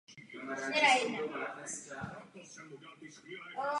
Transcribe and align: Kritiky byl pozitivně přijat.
Kritiky 0.57 1.15
byl 1.15 1.29
pozitivně 1.59 3.09
přijat. 3.09 3.67